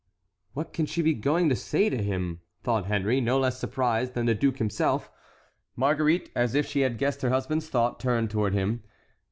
"What 0.53 0.73
can 0.73 0.87
she 0.87 1.03
be 1.03 1.13
going 1.13 1.47
to 1.49 1.55
say 1.55 1.87
to 1.87 2.01
him?" 2.01 2.41
thought 2.63 2.85
Henry, 2.87 3.21
no 3.21 3.37
less 3.37 3.59
surprised 3.59 4.15
than 4.15 4.25
the 4.25 4.33
duke 4.33 4.57
himself. 4.57 5.11
Marguerite, 5.75 6.31
as 6.35 6.55
if 6.55 6.65
she 6.65 6.79
had 6.79 6.97
guessed 6.97 7.21
her 7.21 7.29
husband's 7.29 7.69
thought, 7.69 7.99
turned 7.99 8.31
toward 8.31 8.55
him. 8.55 8.81